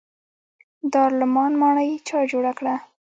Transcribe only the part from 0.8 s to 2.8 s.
دارالامان ماڼۍ چا جوړه کړه؟